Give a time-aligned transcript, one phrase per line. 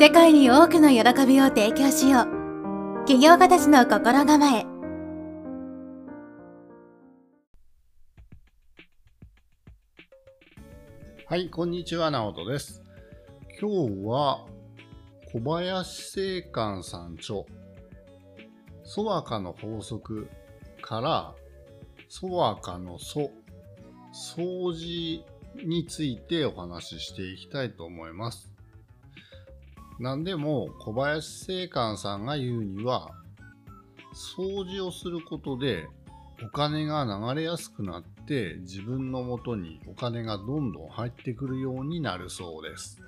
[0.00, 4.64] 世界に多くの喜びを提供しよう起業家たちの心構え
[11.26, 12.80] はい、こんにちは、直人です。
[13.60, 14.46] 今日は
[15.32, 17.42] 小林正観さん著、
[18.84, 20.28] ソワカの法則
[20.80, 21.34] から、
[22.08, 23.32] ソワカのソ、
[24.14, 25.24] 掃除
[25.66, 28.57] についてお話ししていきたいと思います。
[29.98, 33.10] なんでも小林正観さんが言うには、
[34.14, 35.88] 掃除をすることで
[36.42, 43.00] お金が流れやすくなって自分の元にお金がどんどん入ってくるようになるそうです。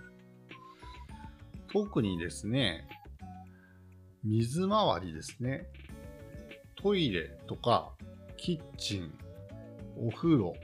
[1.72, 2.88] 特にですね、
[4.24, 5.66] 水回りですね。
[6.82, 7.92] トイレとか
[8.36, 9.12] キッチン、
[9.96, 10.54] お風呂、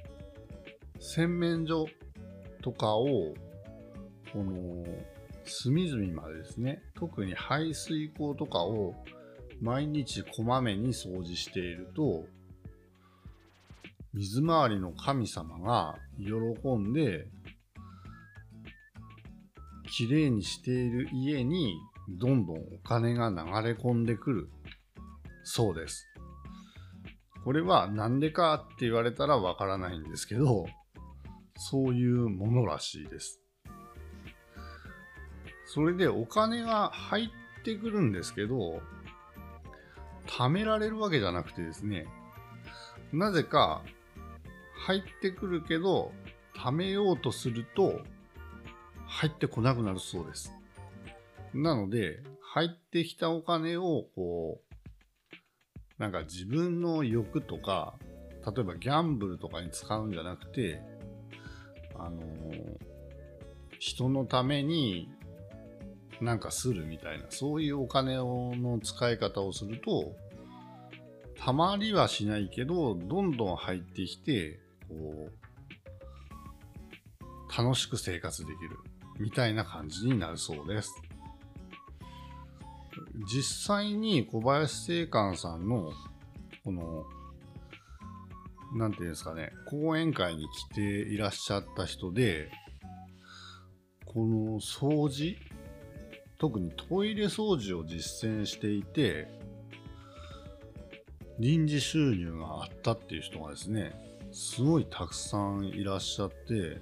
[0.98, 1.86] 洗面所
[2.62, 3.34] とかを、
[4.32, 4.84] この
[5.46, 8.94] 隅々までですね、特に排水口とかを
[9.60, 12.24] 毎日こまめに掃除していると、
[14.12, 17.26] 水回りの神様が喜んで、
[19.90, 24.50] きれいにしている家にどんどんお金が流れ込んでくる
[25.44, 26.06] そうです。
[27.44, 30.66] これはなんでかって言われたらわからないんですけど、
[31.56, 33.40] そういうものらしいです。
[35.66, 38.80] それでお金が入ってくるんですけど、
[40.26, 42.06] 貯められるわけじゃなくてですね、
[43.12, 43.82] なぜか
[44.86, 46.12] 入ってくるけど、
[46.56, 48.00] 貯めようとすると、
[49.06, 50.52] 入ってこなくなるそうです。
[51.52, 54.66] なので、入ってきたお金を、こう、
[55.98, 57.94] なんか自分の欲とか、
[58.46, 60.80] 例えばギャンブルとかに使うんじゃなくて、
[61.96, 62.96] あのー
[63.78, 65.08] 人のために
[66.20, 70.16] なんかするみたいな、そういうお金の使い方をすると、
[71.38, 75.32] たまりはしないけど、どんどん入ってきて、こう、
[77.56, 78.78] 楽しく生活できる
[79.18, 80.92] みたいな感じになるそうです。
[83.32, 85.92] 実際に小林正観さんの、
[86.64, 87.04] この、
[88.74, 92.50] なんていうんですかね、講演会に来ていらっしゃった人で、
[94.04, 95.36] この掃除、
[96.38, 99.28] 特にトイレ掃除を実践していて、
[101.38, 103.94] 臨時収入があったっていう人がですね、
[104.32, 106.80] すごいたくさんいらっしゃって、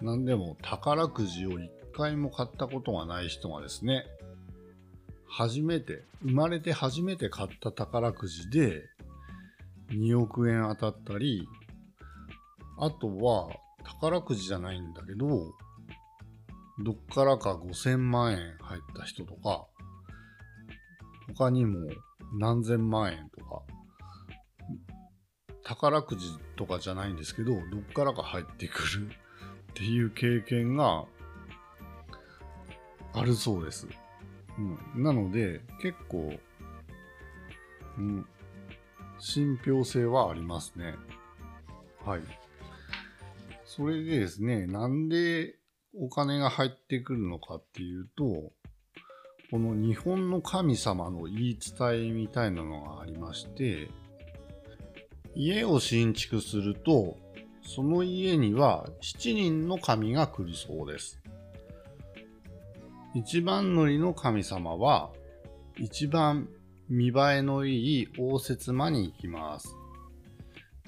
[0.00, 4.06] なんでも宝くじを一回も買ったことがない人がですね、
[5.26, 8.82] 初めて、生まれて初めて買った宝くじで
[9.90, 11.48] 2億円当たったり、
[12.78, 13.48] あとは
[13.84, 15.54] 宝くじじゃないんだけど、
[16.78, 19.66] どっからか5000万円入った人とか、
[21.28, 21.88] 他にも
[22.38, 23.62] 何千万円とか、
[25.62, 26.26] 宝くじ
[26.56, 29.10] とかじゃないんですけど、どっからか入ってくる
[29.70, 31.06] っていう経験が
[33.12, 33.88] あるそうです。
[34.96, 36.38] うん、なので、結構、
[37.98, 38.26] うん、
[39.20, 40.96] 信憑性はありますね。
[42.04, 42.22] はい。
[43.64, 45.56] それでですね、なんで
[46.00, 48.52] お金が入ってくるのかっていうと、
[49.50, 53.88] この日本の神様の言い伝えみたいなのがありまして、
[55.36, 57.16] 家を新築すると、
[57.62, 61.20] その家には7人の神が来るそうです。
[63.14, 65.10] 一番乗りの神様は、
[65.78, 66.48] 一番
[66.88, 69.76] 見栄えのいい応接間に行きます。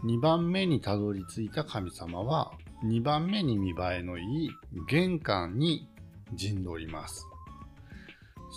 [0.03, 2.53] 二番目にたどり着いた神様は、
[2.83, 4.51] 二番目に見栄えのいい
[4.89, 5.89] 玄関に
[6.35, 7.27] 陣取ります。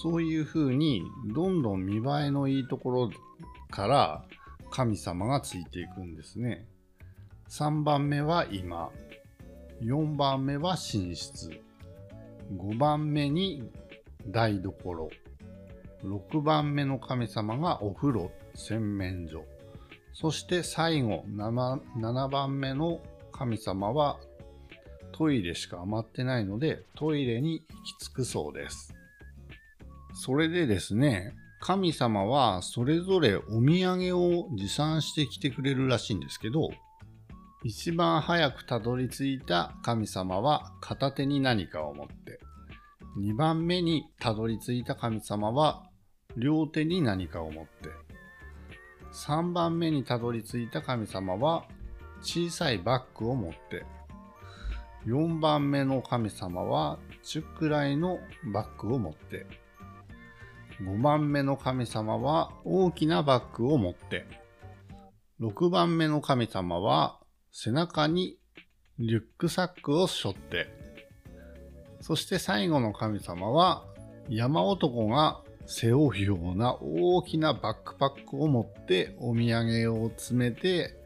[0.01, 1.03] そういう風に、
[1.33, 3.11] どんどん見栄えのいいところ
[3.69, 4.25] から
[4.71, 6.65] 神様がついていくんですね。
[7.49, 8.91] 3番目は今、
[9.81, 11.61] 4番目は寝室、
[12.55, 13.69] 5番目に
[14.27, 15.09] 台所、
[16.03, 19.43] 6番目の神様がお風呂、洗面所、
[20.13, 22.99] そして最後 7, 7番目の
[23.39, 24.19] 神様は
[25.13, 28.93] トイレしか余ってないのでトイレに行き着くそうです。
[30.13, 36.69] それでですね、神様はそれぞれお土産を持参してきてくれるらしいんですけど、
[37.63, 42.41] 一番早くたどり着いた神様は片手に何かを持って、
[43.21, 45.83] 2番目にたどり着いた神様は
[46.35, 47.89] 両手に何かを持って、
[49.13, 51.63] 3番目にたどり着いた神様は
[52.21, 53.85] 小さいバッグを持って、
[55.05, 58.19] 4番目の神様は10くらいの
[58.53, 59.45] バッグを持って、
[60.81, 64.25] 5番目の神様は大きなバッグを持って、
[65.41, 67.19] 6番目の神様は
[67.51, 68.37] 背中に
[68.97, 70.67] リュックサックを背負って、
[72.01, 73.85] そして最後の神様は
[74.29, 80.98] 山男が背負うような大きなバックパックを持ってお土産を詰めて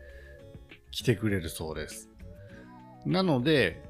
[0.93, 2.07] 来てくれるそうです。
[3.05, 3.83] なので、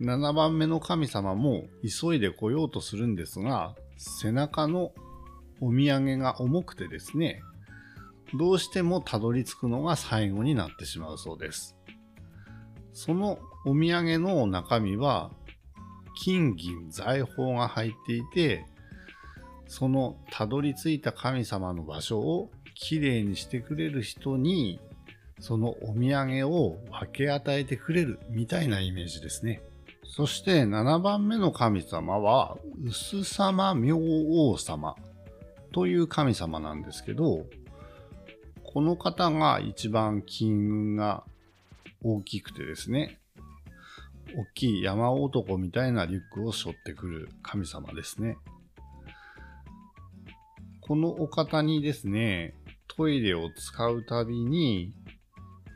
[0.00, 4.92] 7番目の神様も急いで来ようとするんですが、背中の
[5.60, 7.40] お土産が重くてですね、
[8.34, 11.76] どうしてもたどり着くのが最後になってしまうそうです。
[12.92, 15.30] そのお土産の中身は、
[16.22, 18.66] 金銀財宝が入っていて、
[19.68, 24.80] そのたどり着いた神様の場所をきれいにしてくれる人に、
[25.40, 29.62] そのお土産を分け与えてくれるみたいなイメージですね。
[30.04, 34.96] そして7番目の神様は、薄様明王様
[35.72, 37.46] という神様なんですけど、
[38.64, 41.24] この方が一番金運が
[42.02, 43.18] 大きくてですね、
[44.36, 48.36] 大きい山男みたいなリュックを背負ってくる神様ですね。
[50.80, 52.54] このお方にですね、
[52.88, 54.92] トイレを使うたびに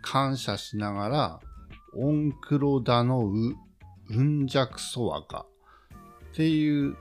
[0.04, 1.40] 感謝しながら、
[1.96, 3.56] オンクロダノウ、
[4.10, 5.46] ウンジャクソワカ
[6.32, 6.94] っていう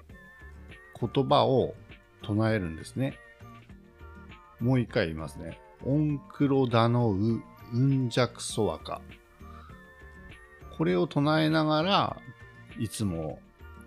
[1.00, 1.76] 言葉を
[2.22, 3.20] 唱えるんですね。
[4.62, 5.60] もう一回言いますね。
[5.86, 7.16] オンクロダノウ、
[7.74, 9.02] ウンジャクソワカ。
[10.78, 12.18] これを唱えながら、
[12.80, 13.40] いつも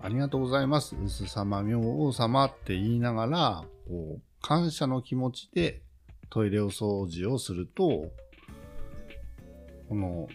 [0.02, 0.94] ありがとうございます。
[0.94, 5.80] うす様、明王様って言いながら、こう感謝の気持ちで
[6.28, 8.10] トイレを掃除をすると、
[9.88, 10.28] この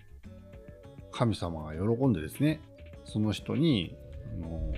[1.11, 2.61] 神様が喜んでですね、
[3.05, 3.95] その人に、
[4.37, 4.73] あの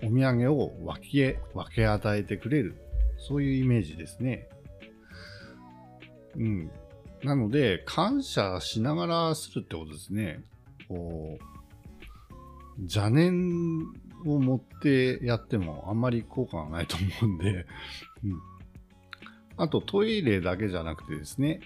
[0.00, 2.76] お土産を分け、分け与えてくれる。
[3.18, 4.48] そういうイメージですね。
[6.36, 6.70] うん。
[7.24, 10.40] なので、感謝しながらするってことですね。
[10.86, 13.80] こう、邪念
[14.24, 17.66] を持ってやってもあんまり効果がないと思うんで、
[18.24, 18.40] うん。
[19.56, 21.60] あとトイレだけじゃなくてですね、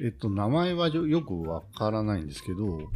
[0.00, 2.88] えっと、名前はよくわからないんですけど、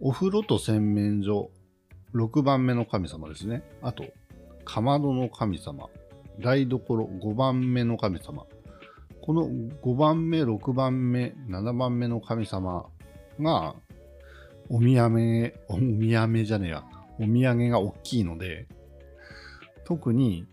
[0.00, 1.50] お風呂と洗面所、
[2.14, 3.62] 6番目の神様ですね。
[3.82, 4.04] あと、
[4.64, 5.88] かまどの神様、
[6.40, 8.46] 台所5番目の神様。
[9.22, 12.86] この5番目、6番目、7番目の神様
[13.40, 13.74] が、
[14.70, 16.84] お土産、お土産じゃねえや、
[17.18, 18.68] お土産が大きいので、
[19.84, 20.46] 特に、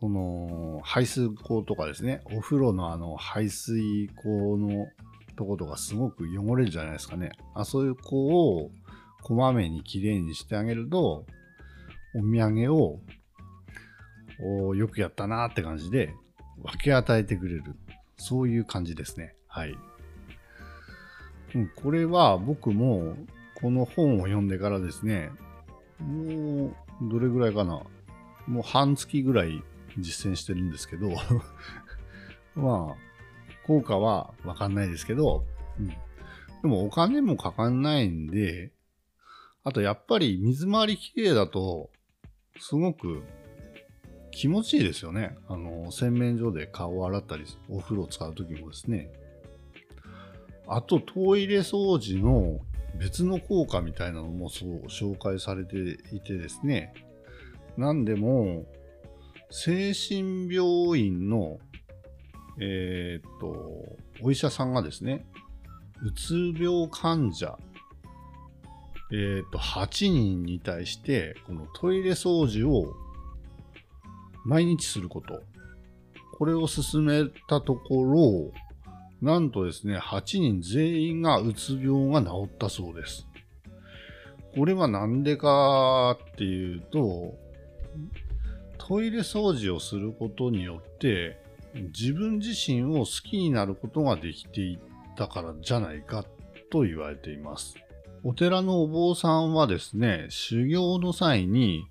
[0.00, 4.86] この排水口とかですね、お風呂のあの排水口の
[5.36, 7.32] とことかすごく汚れるじゃないですかね。
[7.54, 8.70] あそういう子を
[9.22, 11.24] こまめにきれいにしてあげると、
[12.14, 13.00] お土産を
[14.40, 16.14] およくやったなって感じで
[16.62, 17.62] 分け与えてくれる。
[18.18, 19.34] そういう感じですね。
[19.46, 19.74] はい。
[21.54, 23.16] うん、これは僕も
[23.54, 25.30] この本を読んでからですね、
[25.98, 26.74] もう
[27.10, 27.82] どれぐらいかな。
[28.46, 29.62] もう半月ぐらい
[29.98, 31.10] 実践してるんですけど、
[32.54, 35.44] まあ、効果はわかんないですけど、
[35.78, 35.88] うん。
[35.88, 35.94] で
[36.64, 38.72] もお金もかかんないんで、
[39.64, 41.90] あとやっぱり水回りきれいだと、
[42.58, 43.22] すごく
[44.30, 45.36] 気持ちいいですよね。
[45.48, 49.10] あの、洗面所で顔を洗ったり、お風呂を使うときもですね。
[50.68, 52.60] あとトイレ掃除の
[52.98, 55.76] 別の効果みたいなのもそう紹介されて
[56.12, 56.92] いてですね。
[57.76, 58.66] なんでも、
[59.50, 61.58] 精神病院の、
[62.60, 65.26] えーっと、お医者さんがですね、
[66.02, 67.56] うつ病患者、
[69.12, 72.94] えーっと、8人に対して、このトイレ掃除を
[74.44, 75.42] 毎日すること。
[76.38, 78.52] これを進めたところ、
[79.22, 83.26] なんとですね、8人全員がうつ病が治ったそうです。
[84.54, 87.34] これはなんでかっていうと、
[88.88, 91.42] トイレ掃除をすることによって、
[91.74, 94.78] 自分自身を好きになることができていっ
[95.16, 96.24] たからじゃないか
[96.70, 97.74] と言われています。
[98.22, 101.88] お寺のお坊さんはですね、修行の際に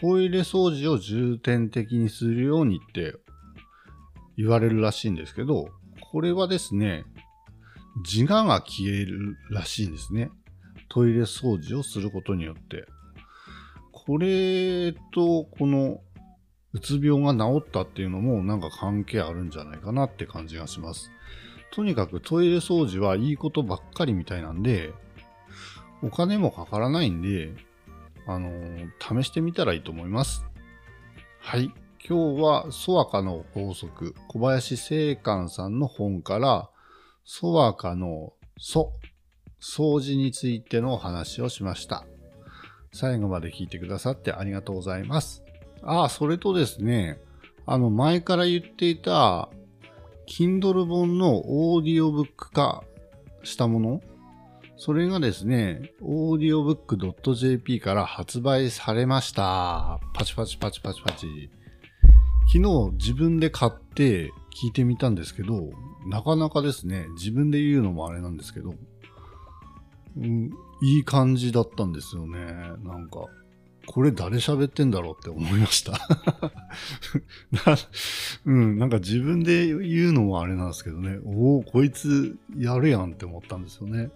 [0.00, 3.14] トイレ掃除を重点的にするようにって
[4.36, 5.70] 言われるらしいんですけど、
[6.12, 7.04] これはですね、
[8.04, 10.30] 自我が消えるらしいんですね。
[10.90, 12.84] トイレ掃除をすることによって。
[13.92, 16.00] これと、この、
[16.72, 21.10] うつ病が治ったっていうのもなんか関係あるんじゃないかなって感じがします。
[21.70, 24.92] とにかくトイレ掃除はいいことばっかりみたいなんで、
[26.02, 27.52] お金もかからないんで、
[28.26, 30.44] あのー試してみたらいいと思います。
[31.40, 31.72] はい。
[32.06, 36.70] 今日は、ソワカの法則、小林聖寛さんの本から、
[37.24, 38.92] ソワカのソ、
[39.60, 42.06] 掃除についてのお話をしました。
[42.92, 45.42] 最後まで聞いてくださってありがとうございます。
[45.82, 47.20] ああ、それとですね、
[47.66, 49.48] あの、前から言っていた、
[50.26, 52.84] Kindle 本のオーディオブック化
[53.42, 54.00] したもの
[54.76, 59.98] それがですね、audiobook.jp から発売されました。
[60.14, 61.50] パチパチパチパチパチ。
[62.52, 64.30] 昨日自分で買って
[64.62, 65.70] 聞いてみたんですけど、
[66.06, 68.74] なかなかですね、自分で言うのもあれなんですけど、
[70.16, 72.38] うん、いい感じだったんですよね。
[72.84, 73.26] なんか、
[73.88, 75.98] これ誰喋ってんだろうって思いました。
[78.44, 84.10] うん、なんか自分で言うのもあれなんですけどね、おお、こいつやるやんって思ったんですよね。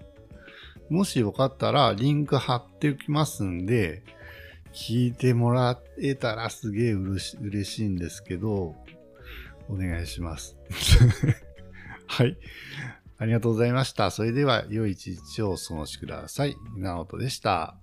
[0.91, 4.03] もしよかったらリンク貼っておきますんで、
[4.75, 8.77] 聞いてもらえたらすげえ嬉しいんですけど、
[9.71, 10.55] お願いします。
[12.07, 12.37] はい。
[13.17, 14.11] ありがとうございました。
[14.11, 16.57] それでは良い一日をお過ごしください。
[16.77, 17.82] なおとでした。